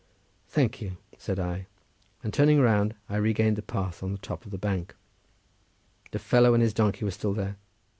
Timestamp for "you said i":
0.81-1.67